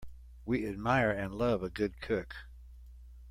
We 0.45 0.65
admire 0.65 1.11
and 1.11 1.35
love 1.35 1.61
a 1.61 1.69
good 1.69 2.01
cook. 2.01 2.33